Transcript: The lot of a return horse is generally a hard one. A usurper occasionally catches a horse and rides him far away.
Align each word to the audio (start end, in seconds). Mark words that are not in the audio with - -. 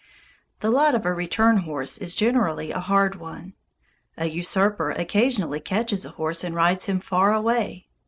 The 0.61 0.71
lot 0.71 0.95
of 0.95 1.05
a 1.05 1.13
return 1.13 1.57
horse 1.57 1.99
is 1.99 2.15
generally 2.15 2.71
a 2.71 2.79
hard 2.79 3.17
one. 3.17 3.53
A 4.17 4.25
usurper 4.25 4.89
occasionally 4.89 5.59
catches 5.59 6.05
a 6.05 6.09
horse 6.17 6.43
and 6.43 6.55
rides 6.55 6.85
him 6.85 6.99
far 6.99 7.31
away. 7.35 7.85